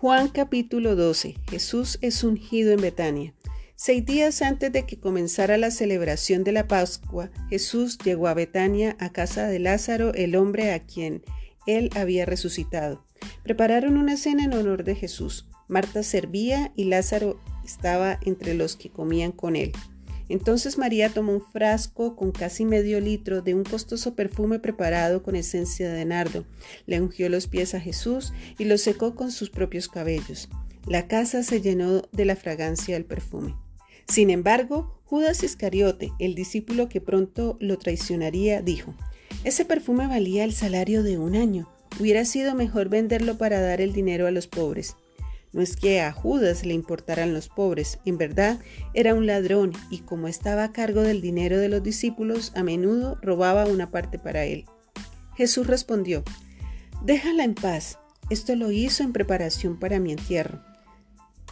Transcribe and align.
Juan 0.00 0.28
capítulo 0.28 0.96
12. 0.96 1.34
Jesús 1.50 1.98
es 2.00 2.24
ungido 2.24 2.72
en 2.72 2.80
Betania. 2.80 3.34
Seis 3.76 4.06
días 4.06 4.40
antes 4.40 4.72
de 4.72 4.86
que 4.86 4.98
comenzara 4.98 5.58
la 5.58 5.70
celebración 5.70 6.42
de 6.42 6.52
la 6.52 6.66
Pascua, 6.66 7.30
Jesús 7.50 7.98
llegó 7.98 8.26
a 8.26 8.32
Betania, 8.32 8.96
a 8.98 9.10
casa 9.10 9.46
de 9.46 9.58
Lázaro, 9.58 10.14
el 10.14 10.36
hombre 10.36 10.72
a 10.72 10.86
quien 10.86 11.22
él 11.66 11.90
había 11.94 12.24
resucitado. 12.24 13.04
Prepararon 13.42 13.98
una 13.98 14.16
cena 14.16 14.44
en 14.44 14.54
honor 14.54 14.84
de 14.84 14.94
Jesús. 14.94 15.50
Marta 15.68 16.02
servía 16.02 16.72
y 16.76 16.84
Lázaro 16.84 17.38
estaba 17.62 18.18
entre 18.22 18.54
los 18.54 18.76
que 18.76 18.88
comían 18.88 19.32
con 19.32 19.54
él. 19.54 19.72
Entonces 20.30 20.78
María 20.78 21.08
tomó 21.08 21.32
un 21.32 21.42
frasco 21.42 22.14
con 22.14 22.30
casi 22.30 22.64
medio 22.64 23.00
litro 23.00 23.42
de 23.42 23.52
un 23.52 23.64
costoso 23.64 24.14
perfume 24.14 24.60
preparado 24.60 25.24
con 25.24 25.34
esencia 25.34 25.90
de 25.90 26.04
nardo, 26.04 26.46
le 26.86 27.00
ungió 27.00 27.28
los 27.28 27.48
pies 27.48 27.74
a 27.74 27.80
Jesús 27.80 28.32
y 28.56 28.64
los 28.64 28.80
secó 28.80 29.16
con 29.16 29.32
sus 29.32 29.50
propios 29.50 29.88
cabellos. 29.88 30.48
La 30.86 31.08
casa 31.08 31.42
se 31.42 31.60
llenó 31.60 32.02
de 32.12 32.24
la 32.24 32.36
fragancia 32.36 32.94
del 32.94 33.04
perfume. 33.04 33.56
Sin 34.06 34.30
embargo, 34.30 35.00
Judas 35.04 35.42
Iscariote, 35.42 36.12
el 36.20 36.36
discípulo 36.36 36.88
que 36.88 37.00
pronto 37.00 37.56
lo 37.58 37.76
traicionaría, 37.76 38.62
dijo, 38.62 38.94
Ese 39.42 39.64
perfume 39.64 40.06
valía 40.06 40.44
el 40.44 40.52
salario 40.52 41.02
de 41.02 41.18
un 41.18 41.34
año. 41.34 41.68
Hubiera 41.98 42.24
sido 42.24 42.54
mejor 42.54 42.88
venderlo 42.88 43.36
para 43.36 43.60
dar 43.60 43.80
el 43.80 43.92
dinero 43.92 44.28
a 44.28 44.30
los 44.30 44.46
pobres. 44.46 44.94
No 45.52 45.62
es 45.62 45.76
que 45.76 46.00
a 46.00 46.12
Judas 46.12 46.64
le 46.64 46.74
importaran 46.74 47.34
los 47.34 47.48
pobres, 47.48 47.98
en 48.04 48.18
verdad 48.18 48.60
era 48.94 49.14
un 49.14 49.26
ladrón 49.26 49.72
y 49.90 49.98
como 49.98 50.28
estaba 50.28 50.64
a 50.64 50.72
cargo 50.72 51.02
del 51.02 51.20
dinero 51.20 51.58
de 51.58 51.68
los 51.68 51.82
discípulos, 51.82 52.52
a 52.54 52.62
menudo 52.62 53.18
robaba 53.20 53.66
una 53.66 53.90
parte 53.90 54.18
para 54.18 54.44
él. 54.44 54.64
Jesús 55.36 55.66
respondió, 55.66 56.22
Déjala 57.02 57.44
en 57.44 57.54
paz, 57.54 57.98
esto 58.28 58.54
lo 58.54 58.70
hizo 58.70 59.02
en 59.02 59.12
preparación 59.12 59.78
para 59.78 59.98
mi 59.98 60.12
entierro. 60.12 60.62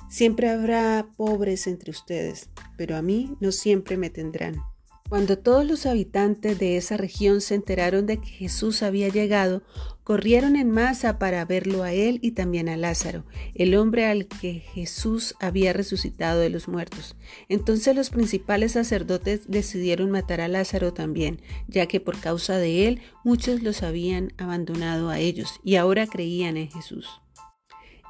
Siempre 0.09 0.49
habrá 0.49 1.09
pobres 1.17 1.67
entre 1.67 1.91
ustedes, 1.91 2.51
pero 2.77 2.97
a 2.97 3.03
mí 3.03 3.37
no 3.41 3.51
siempre 3.51 3.97
me 3.97 4.11
tendrán. 4.11 4.63
Cuando 5.09 5.39
todos 5.39 5.65
los 5.65 5.87
habitantes 5.87 6.59
de 6.59 6.77
esa 6.77 6.99
región 6.99 7.41
se 7.41 7.55
enteraron 7.55 8.05
de 8.05 8.19
que 8.19 8.29
Jesús 8.29 8.83
había 8.83 9.09
llegado, 9.09 9.63
corrieron 10.05 10.55
en 10.55 10.71
masa 10.71 11.19
para 11.19 11.45
verlo 11.47 11.83
a 11.83 11.93
él 11.93 12.19
y 12.21 12.33
también 12.33 12.69
a 12.69 12.77
Lázaro, 12.77 13.25
el 13.55 13.75
hombre 13.75 14.05
al 14.05 14.27
que 14.27 14.61
Jesús 14.61 15.35
había 15.41 15.73
resucitado 15.73 16.41
de 16.41 16.51
los 16.51 16.69
muertos. 16.69 17.17
Entonces 17.49 17.97
los 17.97 18.11
principales 18.11 18.73
sacerdotes 18.73 19.49
decidieron 19.49 20.11
matar 20.11 20.43
a 20.43 20.49
Lázaro 20.49 20.93
también, 20.93 21.41
ya 21.69 21.87
que 21.87 22.01
por 22.01 22.21
causa 22.21 22.59
de 22.59 22.87
él 22.87 23.01
muchos 23.25 23.63
los 23.63 23.83
habían 23.83 24.35
abandonado 24.37 25.09
a 25.09 25.19
ellos 25.19 25.59
y 25.65 25.77
ahora 25.77 26.07
creían 26.07 26.59
en 26.59 26.71
Jesús. 26.71 27.09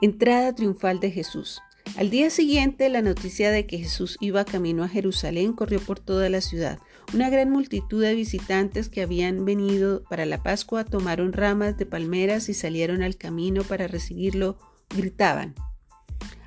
Entrada 0.01 0.53
triunfal 0.53 0.99
de 0.99 1.13
Jesús. 1.13 1.61
Al 1.97 2.11
día 2.11 2.31
siguiente, 2.31 2.89
la 2.89 3.03
noticia 3.03 3.51
de 3.51 3.67
que 3.67 3.79
Jesús 3.79 4.17
iba 4.21 4.45
camino 4.45 4.85
a 4.85 4.89
Jerusalén 4.89 5.53
corrió 5.53 5.81
por 5.81 5.99
toda 5.99 6.29
la 6.29 6.41
ciudad. 6.41 6.79
Una 7.13 7.31
gran 7.31 7.51
multitud 7.51 8.03
de 8.03 8.15
visitantes 8.15 8.89
que 8.89 9.03
habían 9.03 9.45
venido 9.45 10.05
para 10.05 10.27
la 10.27 10.43
Pascua 10.43 10.85
tomaron 10.85 11.33
ramas 11.33 11.77
de 11.77 11.87
palmeras 11.87 12.49
y 12.49 12.55
salieron 12.55 13.03
al 13.03 13.17
camino 13.17 13.65
para 13.65 13.89
recibirlo. 13.89 14.59
Gritaban, 14.95 15.55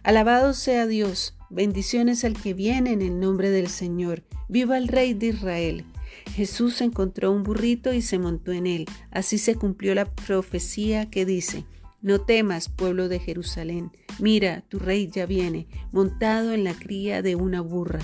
Alabado 0.03 0.53
sea 0.53 0.88
Dios, 0.88 1.36
bendiciones 1.52 2.23
al 2.23 2.34
que 2.34 2.56
viene 2.56 2.92
en 2.92 3.03
el 3.03 3.19
nombre 3.19 3.52
del 3.52 3.67
Señor, 3.67 4.23
viva 4.50 4.78
el 4.78 4.88
Rey 4.88 5.14
de 5.14 5.28
Israel. 5.28 5.86
Jesús 6.34 6.81
encontró 6.81 7.31
un 7.31 7.44
burrito 7.44 7.94
y 7.94 8.02
se 8.02 8.17
montó 8.17 8.52
en 8.52 8.66
él. 8.66 8.86
Así 9.12 9.38
se 9.38 9.56
cumplió 9.56 9.94
la 9.94 10.06
profecía 10.06 11.09
que 11.09 11.25
dice, 11.25 11.66
no 12.02 12.21
temas, 12.21 12.69
pueblo 12.69 13.09
de 13.09 13.19
Jerusalén, 13.19 13.91
mira, 14.19 14.63
tu 14.69 14.80
rey 14.80 15.09
ya 15.12 15.25
viene, 15.25 15.67
montado 15.91 16.51
en 16.51 16.63
la 16.63 16.73
cría 16.73 17.22
de 17.22 17.35
una 17.35 17.62
burra. 17.62 18.00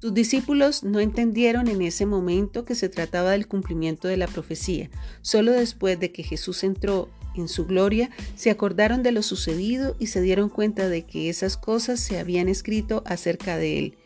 Sus 0.00 0.12
discípulos 0.12 0.84
no 0.84 1.00
entendieron 1.00 1.68
en 1.68 1.82
ese 1.82 2.04
momento 2.04 2.64
que 2.64 2.74
se 2.74 2.88
trataba 2.88 3.30
del 3.30 3.46
cumplimiento 3.46 4.08
de 4.08 4.16
la 4.16 4.26
profecía. 4.26 4.90
Solo 5.22 5.52
después 5.52 5.98
de 5.98 6.12
que 6.12 6.22
Jesús 6.22 6.64
entró 6.64 7.08
en 7.34 7.48
su 7.48 7.66
gloria, 7.66 8.10
se 8.34 8.50
acordaron 8.50 9.02
de 9.02 9.12
lo 9.12 9.22
sucedido 9.22 9.96
y 9.98 10.08
se 10.08 10.20
dieron 10.20 10.48
cuenta 10.48 10.88
de 10.88 11.02
que 11.02 11.28
esas 11.28 11.56
cosas 11.56 12.00
se 12.00 12.18
habían 12.18 12.48
escrito 12.48 13.02
acerca 13.06 13.56
de 13.56 13.78
él. 13.78 13.98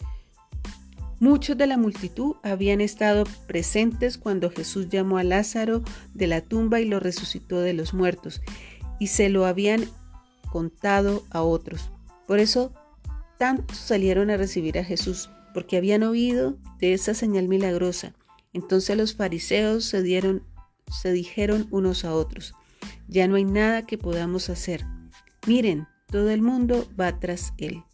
Muchos 1.19 1.59
de 1.59 1.67
la 1.67 1.77
multitud 1.77 2.37
habían 2.43 2.81
estado 2.81 3.25
presentes 3.47 4.17
cuando 4.17 4.51
Jesús 4.51 4.89
llamó 4.89 5.19
a 5.19 5.25
Lázaro 5.25 5.83
de 6.15 6.27
la 6.27 6.41
tumba 6.41 6.81
y 6.81 6.87
lo 6.87 6.99
resucitó 6.99 7.61
de 7.61 7.75
los 7.75 7.93
muertos 7.93 8.41
y 9.01 9.09
se 9.09 9.29
lo 9.29 9.47
habían 9.47 9.85
contado 10.53 11.25
a 11.31 11.43
otros. 11.43 11.91
Por 12.29 12.39
eso 12.39 12.73
tantos 13.39 13.79
salieron 13.79 14.31
a 14.31 14.37
recibir 14.37 14.79
a 14.79 14.85
Jesús, 14.85 15.31
porque 15.53 15.77
habían 15.77 16.05
oído 16.05 16.57
de 16.79 16.93
esa 16.93 17.15
señal 17.15 17.49
milagrosa. 17.49 18.15
Entonces 18.53 18.97
los 18.97 19.17
fariseos 19.17 19.85
se 19.85 20.03
dieron 20.03 20.45
se 20.91 21.13
dijeron 21.13 21.69
unos 21.71 22.05
a 22.05 22.15
otros, 22.15 22.55
ya 23.09 23.29
no 23.29 23.37
hay 23.37 23.45
nada 23.45 23.87
que 23.87 23.99
podamos 23.99 24.51
hacer. 24.51 24.85
Miren, 25.47 25.87
todo 26.07 26.31
el 26.31 26.43
mundo 26.43 26.89
va 26.99 27.19
tras 27.19 27.53
él. 27.59 27.85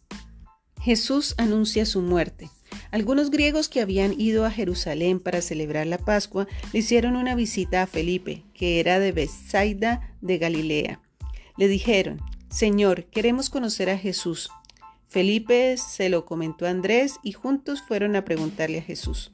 Jesús 0.81 1.35
anuncia 1.37 1.85
su 1.85 2.01
muerte. 2.01 2.49
Algunos 2.91 3.31
griegos 3.31 3.67
que 3.67 3.81
habían 3.81 4.19
ido 4.19 4.45
a 4.45 4.51
Jerusalén 4.51 5.19
para 5.19 5.41
celebrar 5.41 5.87
la 5.87 5.97
Pascua 5.97 6.47
le 6.71 6.79
hicieron 6.79 7.15
una 7.15 7.35
visita 7.35 7.81
a 7.81 7.87
Felipe, 7.87 8.43
que 8.53 8.79
era 8.79 8.99
de 8.99 9.11
Bethsaida 9.11 10.15
de 10.21 10.37
Galilea. 10.37 11.01
Le 11.57 11.67
dijeron, 11.67 12.21
Señor, 12.49 13.05
queremos 13.05 13.49
conocer 13.49 13.89
a 13.89 13.97
Jesús. 13.97 14.49
Felipe 15.09 15.75
se 15.77 16.09
lo 16.09 16.25
comentó 16.25 16.65
a 16.65 16.69
Andrés 16.69 17.15
y 17.23 17.33
juntos 17.33 17.81
fueron 17.81 18.15
a 18.15 18.23
preguntarle 18.23 18.79
a 18.79 18.83
Jesús. 18.83 19.31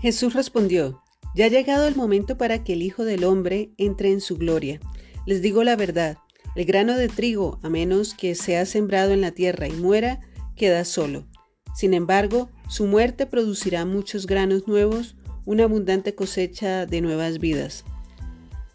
Jesús 0.00 0.34
respondió, 0.34 1.02
Ya 1.34 1.46
ha 1.46 1.48
llegado 1.48 1.88
el 1.88 1.96
momento 1.96 2.38
para 2.38 2.62
que 2.62 2.74
el 2.74 2.82
Hijo 2.82 3.04
del 3.04 3.24
Hombre 3.24 3.70
entre 3.76 4.12
en 4.12 4.20
su 4.20 4.36
gloria. 4.36 4.78
Les 5.26 5.42
digo 5.42 5.64
la 5.64 5.74
verdad, 5.74 6.18
el 6.54 6.64
grano 6.64 6.96
de 6.96 7.08
trigo, 7.08 7.58
a 7.62 7.68
menos 7.68 8.14
que 8.14 8.34
sea 8.36 8.66
sembrado 8.66 9.12
en 9.12 9.20
la 9.20 9.32
tierra 9.32 9.66
y 9.66 9.72
muera, 9.72 10.20
queda 10.54 10.84
solo 10.84 11.26
sin 11.76 11.92
embargo, 11.92 12.48
su 12.70 12.86
muerte 12.86 13.26
producirá 13.26 13.84
muchos 13.84 14.26
granos 14.26 14.66
nuevos, 14.66 15.14
una 15.44 15.64
abundante 15.64 16.14
cosecha 16.14 16.86
de 16.86 17.02
nuevas 17.02 17.38
vidas. 17.38 17.84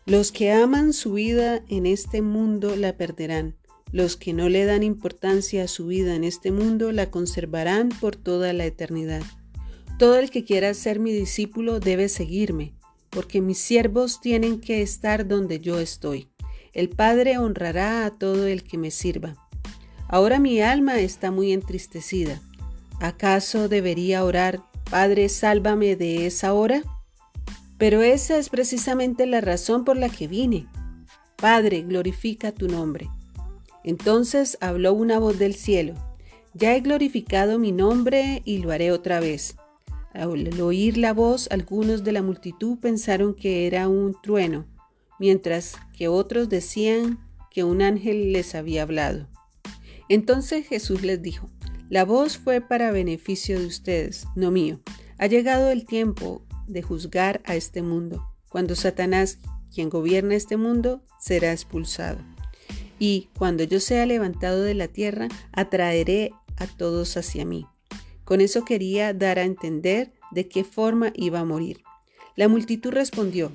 Los 0.06 0.32
que 0.32 0.52
aman 0.52 0.94
su 0.94 1.14
vida 1.14 1.64
en 1.68 1.88
este 1.88 2.22
mundo 2.22 2.76
la 2.76 2.98
perderán. 2.98 3.56
Los 3.92 4.18
que 4.18 4.34
no 4.34 4.50
le 4.50 4.66
dan 4.66 4.84
importancia 4.84 5.64
a 5.64 5.68
su 5.68 5.88
vida 5.88 6.14
en 6.14 6.24
este 6.24 6.52
mundo 6.52 6.92
la 6.92 7.10
conservarán 7.10 7.90
por 7.90 8.16
toda 8.16 8.54
la 8.54 8.66
eternidad. 8.66 9.24
Todo 9.98 10.20
el 10.20 10.30
que 10.30 10.46
quiera 10.46 10.72
ser 10.76 11.00
mi 11.00 11.12
discípulo 11.12 11.80
debe 11.80 12.08
seguirme, 12.08 12.76
porque 13.10 13.42
mis 13.42 13.58
siervos 13.58 14.22
tienen 14.22 14.60
que 14.62 14.84
estar 14.84 15.28
donde 15.28 15.60
yo 15.60 15.80
estoy. 15.80 16.30
El 16.72 16.90
Padre 16.90 17.40
honrará 17.40 18.06
a 18.06 18.12
todo 18.12 18.46
el 18.46 18.62
que 18.62 18.78
me 18.78 18.92
sirva. 18.92 19.36
Ahora 20.08 20.40
mi 20.40 20.62
alma 20.62 21.00
está 21.00 21.32
muy 21.32 21.52
entristecida 21.52 22.44
¿Acaso 23.02 23.68
debería 23.68 24.24
orar, 24.24 24.62
Padre, 24.92 25.28
sálvame 25.28 25.96
de 25.96 26.28
esa 26.28 26.54
hora? 26.54 26.84
Pero 27.80 28.04
esa 28.04 28.38
es 28.38 28.50
precisamente 28.50 29.26
la 29.26 29.42
razón 29.42 29.86
por 29.86 29.98
la 29.98 30.08
que 30.08 30.28
vine. 30.28 30.68
Padre, 31.36 31.82
glorifica 31.82 32.52
tu 32.52 32.68
nombre. 32.68 33.10
Entonces 33.84 34.56
habló 34.62 34.94
una 34.94 35.18
voz 35.18 35.40
del 35.40 35.56
cielo. 35.56 35.96
Ya 36.54 36.76
he 36.76 36.82
glorificado 36.82 37.58
mi 37.58 37.72
nombre 37.72 38.44
y 38.46 38.60
lo 38.60 38.72
haré 38.72 38.92
otra 38.92 39.20
vez. 39.20 39.56
Al 40.14 40.62
oír 40.62 40.96
la 40.98 41.14
voz, 41.14 41.48
algunos 41.50 42.04
de 42.04 42.12
la 42.12 42.22
multitud 42.22 42.78
pensaron 42.78 43.34
que 43.34 43.66
era 43.66 43.88
un 43.88 44.16
trueno, 44.22 44.68
mientras 45.18 45.76
que 45.98 46.08
otros 46.08 46.50
decían 46.50 47.18
que 47.50 47.64
un 47.64 47.82
ángel 47.82 48.32
les 48.32 48.54
había 48.54 48.84
hablado. 48.84 49.28
Entonces 50.08 50.68
Jesús 50.68 51.02
les 51.02 51.20
dijo, 51.24 51.50
la 51.92 52.06
voz 52.06 52.38
fue 52.38 52.62
para 52.62 52.92
beneficio 52.92 53.60
de 53.60 53.66
ustedes, 53.66 54.26
no 54.34 54.50
mío. 54.50 54.80
Ha 55.18 55.28
llegado 55.28 55.70
el 55.72 55.86
tiempo 55.86 56.42
de 56.66 56.82
juzgar 56.82 57.42
a 57.44 57.58
este 57.58 57.82
mundo, 57.82 58.26
cuando 58.48 58.78
Satanás, 58.78 59.40
quien 59.76 59.90
gobierna 59.90 60.36
este 60.36 60.56
mundo, 60.56 61.04
será 61.20 61.52
expulsado. 61.52 62.20
Y 62.98 63.28
cuando 63.38 63.66
yo 63.66 63.82
sea 63.82 64.06
levantado 64.06 64.64
de 64.64 64.74
la 64.74 64.88
tierra, 64.88 65.28
atraeré 65.52 66.32
a 66.56 66.66
todos 66.66 67.18
hacia 67.18 67.44
mí. 67.44 67.68
Con 68.24 68.40
eso 68.40 68.64
quería 68.64 69.14
dar 69.14 69.38
a 69.38 69.44
entender 69.44 70.14
de 70.32 70.48
qué 70.48 70.64
forma 70.64 71.12
iba 71.14 71.42
a 71.42 71.46
morir. 71.46 71.84
La 72.38 72.48
multitud 72.48 72.92
respondió, 72.92 73.52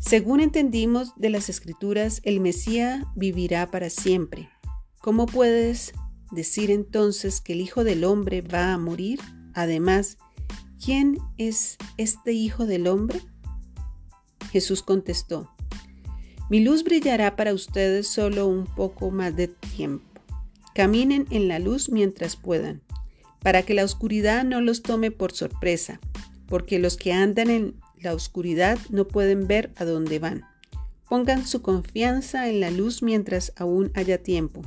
según 0.00 0.40
entendimos 0.40 1.12
de 1.14 1.30
las 1.30 1.48
escrituras, 1.48 2.20
el 2.24 2.40
Mesías 2.40 3.04
vivirá 3.14 3.70
para 3.70 3.90
siempre. 3.90 4.50
¿Cómo 5.00 5.26
puedes 5.26 5.92
decir 6.34 6.70
entonces 6.70 7.40
que 7.40 7.54
el 7.54 7.60
Hijo 7.60 7.84
del 7.84 8.04
Hombre 8.04 8.42
va 8.42 8.72
a 8.72 8.78
morir? 8.78 9.20
Además, 9.54 10.18
¿quién 10.84 11.18
es 11.38 11.76
este 11.96 12.32
Hijo 12.32 12.66
del 12.66 12.86
Hombre? 12.86 13.20
Jesús 14.50 14.82
contestó, 14.82 15.50
Mi 16.50 16.60
luz 16.60 16.84
brillará 16.84 17.36
para 17.36 17.54
ustedes 17.54 18.06
solo 18.06 18.46
un 18.46 18.66
poco 18.66 19.10
más 19.10 19.34
de 19.34 19.48
tiempo. 19.48 20.04
Caminen 20.74 21.26
en 21.30 21.48
la 21.48 21.58
luz 21.58 21.88
mientras 21.88 22.36
puedan, 22.36 22.82
para 23.40 23.62
que 23.62 23.74
la 23.74 23.84
oscuridad 23.84 24.44
no 24.44 24.60
los 24.60 24.82
tome 24.82 25.10
por 25.10 25.32
sorpresa, 25.32 26.00
porque 26.46 26.78
los 26.78 26.96
que 26.96 27.12
andan 27.12 27.50
en 27.50 27.74
la 28.00 28.14
oscuridad 28.14 28.78
no 28.90 29.08
pueden 29.08 29.46
ver 29.46 29.72
a 29.76 29.84
dónde 29.84 30.18
van. 30.18 30.44
Pongan 31.08 31.46
su 31.46 31.62
confianza 31.62 32.48
en 32.48 32.60
la 32.60 32.70
luz 32.70 33.02
mientras 33.02 33.52
aún 33.56 33.92
haya 33.94 34.22
tiempo. 34.22 34.62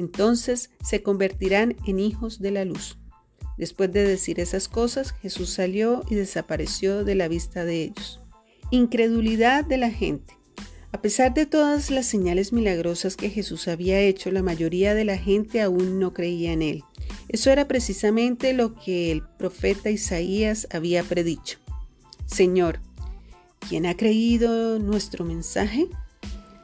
Entonces 0.00 0.70
se 0.82 1.02
convertirán 1.02 1.76
en 1.86 2.00
hijos 2.00 2.40
de 2.40 2.50
la 2.50 2.64
luz. 2.64 2.98
Después 3.58 3.92
de 3.92 4.02
decir 4.02 4.40
esas 4.40 4.66
cosas, 4.66 5.12
Jesús 5.12 5.50
salió 5.50 6.04
y 6.08 6.14
desapareció 6.14 7.04
de 7.04 7.14
la 7.14 7.28
vista 7.28 7.66
de 7.66 7.82
ellos. 7.82 8.18
Incredulidad 8.70 9.62
de 9.62 9.76
la 9.76 9.90
gente. 9.90 10.38
A 10.90 11.02
pesar 11.02 11.34
de 11.34 11.44
todas 11.44 11.90
las 11.90 12.06
señales 12.06 12.54
milagrosas 12.54 13.14
que 13.14 13.28
Jesús 13.28 13.68
había 13.68 14.00
hecho, 14.00 14.30
la 14.30 14.42
mayoría 14.42 14.94
de 14.94 15.04
la 15.04 15.18
gente 15.18 15.60
aún 15.60 15.98
no 15.98 16.14
creía 16.14 16.54
en 16.54 16.62
él. 16.62 16.82
Eso 17.28 17.50
era 17.50 17.68
precisamente 17.68 18.54
lo 18.54 18.74
que 18.74 19.12
el 19.12 19.22
profeta 19.22 19.90
Isaías 19.90 20.66
había 20.72 21.02
predicho. 21.02 21.58
Señor, 22.24 22.80
¿quién 23.68 23.84
ha 23.84 23.98
creído 23.98 24.78
nuestro 24.78 25.26
mensaje? 25.26 25.88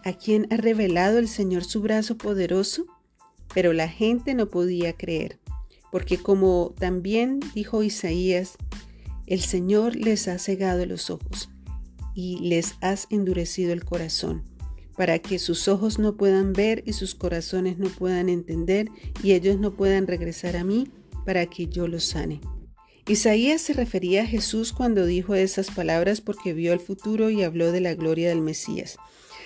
¿A 0.05 0.15
quién 0.15 0.47
ha 0.51 0.57
revelado 0.57 1.19
el 1.19 1.29
Señor 1.29 1.65
su 1.65 1.83
brazo 1.83 2.17
poderoso? 2.17 2.87
Pero 3.57 3.73
la 3.73 3.89
gente 3.89 4.35
no 4.35 4.51
podía 4.51 4.93
creer, 4.93 5.39
porque 5.91 6.19
como 6.19 6.75
también 6.79 7.41
dijo 7.55 7.83
Isaías, 7.83 8.59
el 9.27 9.41
Señor 9.41 9.97
les 9.97 10.29
ha 10.29 10.39
cegado 10.39 10.85
los 10.85 11.09
ojos 11.09 11.49
y 12.15 12.39
les 12.41 12.75
has 12.83 13.07
endurecido 13.09 13.73
el 13.73 13.83
corazón, 13.83 14.45
para 14.95 15.21
que 15.21 15.39
sus 15.39 15.69
ojos 15.69 15.99
no 15.99 16.19
puedan 16.19 16.53
ver 16.53 16.83
y 16.85 16.93
sus 16.93 17.15
corazones 17.15 17.79
no 17.79 17.89
puedan 17.89 18.29
entender 18.29 18.91
y 19.23 19.33
ellos 19.33 19.59
no 19.59 19.75
puedan 19.75 20.07
regresar 20.07 20.55
a 20.59 20.63
mí 20.63 20.91
para 21.25 21.47
que 21.47 21.67
yo 21.67 21.89
los 21.89 22.05
sane. 22.05 22.43
Isaías 23.09 23.63
se 23.63 23.73
refería 23.73 24.25
a 24.25 24.27
Jesús 24.27 24.75
cuando 24.75 25.07
dijo 25.07 25.35
esas 25.35 25.71
palabras 25.71 26.21
porque 26.21 26.53
vio 26.53 26.75
el 26.75 26.81
futuro 26.81 27.31
y 27.31 27.43
habló 27.43 27.73
de 27.73 27.81
la 27.81 27.95
gloria 27.95 28.29
del 28.29 28.43
Mesías. 28.43 28.99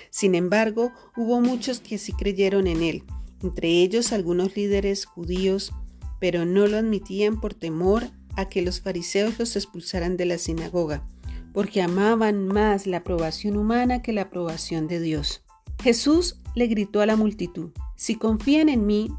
Sin 0.09 0.35
embargo, 0.35 0.91
hubo 1.15 1.39
muchos 1.39 1.79
que 1.79 1.97
sí 1.97 2.11
creyeron 2.11 2.67
en 2.67 2.83
él, 2.83 3.03
entre 3.43 3.69
ellos 3.69 4.11
algunos 4.11 4.55
líderes 4.55 5.05
judíos, 5.05 5.71
pero 6.19 6.45
no 6.45 6.67
lo 6.67 6.77
admitían 6.77 7.39
por 7.39 7.53
temor 7.53 8.03
a 8.35 8.47
que 8.47 8.61
los 8.61 8.81
fariseos 8.81 9.39
los 9.39 9.55
expulsaran 9.55 10.17
de 10.17 10.25
la 10.25 10.37
sinagoga, 10.37 11.05
porque 11.53 11.81
amaban 11.81 12.47
más 12.47 12.87
la 12.87 12.97
aprobación 12.97 13.57
humana 13.57 14.01
que 14.01 14.13
la 14.13 14.23
aprobación 14.23 14.87
de 14.87 14.99
Dios. 14.99 15.43
Jesús 15.83 16.37
le 16.55 16.67
gritó 16.67 17.01
a 17.01 17.05
la 17.05 17.15
multitud, 17.15 17.71
si 17.95 18.15
confían 18.15 18.69
en 18.69 18.85
mí, 18.85 19.11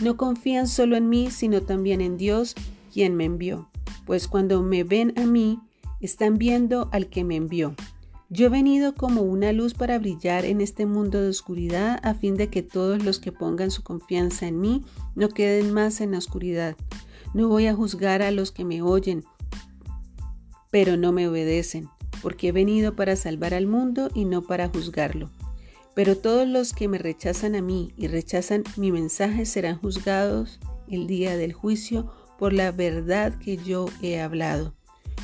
no 0.00 0.16
confían 0.16 0.68
solo 0.68 0.96
en 0.96 1.08
mí, 1.08 1.30
sino 1.30 1.62
también 1.62 2.00
en 2.00 2.16
Dios, 2.16 2.54
quien 2.92 3.14
me 3.14 3.24
envió. 3.24 3.68
Pues 4.04 4.28
cuando 4.28 4.62
me 4.62 4.84
ven 4.84 5.12
a 5.16 5.26
mí, 5.26 5.60
están 6.00 6.34
viendo 6.34 6.88
al 6.92 7.08
que 7.08 7.24
me 7.24 7.36
envió. 7.36 7.74
Yo 8.28 8.46
he 8.46 8.48
venido 8.48 8.94
como 8.94 9.22
una 9.22 9.52
luz 9.52 9.74
para 9.74 10.00
brillar 10.00 10.44
en 10.44 10.60
este 10.60 10.84
mundo 10.84 11.22
de 11.22 11.28
oscuridad 11.28 12.00
a 12.02 12.12
fin 12.14 12.34
de 12.34 12.48
que 12.48 12.62
todos 12.62 13.04
los 13.04 13.20
que 13.20 13.30
pongan 13.30 13.70
su 13.70 13.84
confianza 13.84 14.48
en 14.48 14.60
mí 14.60 14.84
no 15.14 15.28
queden 15.28 15.72
más 15.72 16.00
en 16.00 16.10
la 16.10 16.18
oscuridad. 16.18 16.76
No 17.34 17.48
voy 17.48 17.66
a 17.66 17.74
juzgar 17.74 18.22
a 18.22 18.32
los 18.32 18.50
que 18.50 18.64
me 18.64 18.82
oyen, 18.82 19.24
pero 20.72 20.96
no 20.96 21.12
me 21.12 21.28
obedecen, 21.28 21.88
porque 22.20 22.48
he 22.48 22.52
venido 22.52 22.96
para 22.96 23.14
salvar 23.14 23.54
al 23.54 23.68
mundo 23.68 24.10
y 24.12 24.24
no 24.24 24.42
para 24.42 24.68
juzgarlo. 24.68 25.30
Pero 25.94 26.16
todos 26.16 26.48
los 26.48 26.72
que 26.72 26.88
me 26.88 26.98
rechazan 26.98 27.54
a 27.54 27.62
mí 27.62 27.92
y 27.96 28.08
rechazan 28.08 28.64
mi 28.76 28.90
mensaje 28.90 29.46
serán 29.46 29.78
juzgados 29.78 30.58
el 30.88 31.06
día 31.06 31.36
del 31.36 31.52
juicio 31.52 32.12
por 32.38 32.52
la 32.52 32.72
verdad 32.72 33.38
que 33.38 33.56
yo 33.56 33.86
he 34.02 34.20
hablado. 34.20 34.75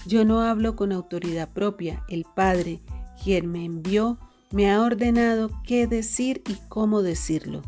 Yo 0.06 0.24
no 0.24 0.40
hablo 0.40 0.76
con 0.76 0.92
autoridad 0.92 1.52
propia, 1.52 2.04
el 2.08 2.24
Padre, 2.34 2.80
quien 3.22 3.50
me 3.50 3.64
envió, 3.64 4.18
me 4.50 4.70
ha 4.70 4.82
ordenado 4.82 5.50
qué 5.64 5.86
decir 5.86 6.42
y 6.48 6.56
cómo 6.68 7.02
decirlo. 7.02 7.62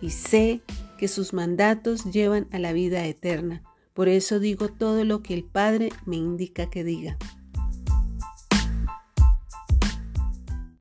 Y 0.00 0.10
sé 0.10 0.62
que 0.98 1.08
sus 1.08 1.32
mandatos 1.32 2.04
llevan 2.04 2.46
a 2.52 2.58
la 2.58 2.72
vida 2.72 3.04
eterna. 3.04 3.62
Por 3.94 4.08
eso 4.08 4.38
digo 4.40 4.68
todo 4.68 5.04
lo 5.04 5.22
que 5.22 5.34
el 5.34 5.44
Padre 5.44 5.90
me 6.04 6.16
indica 6.16 6.68
que 6.68 6.84
diga. 6.84 7.16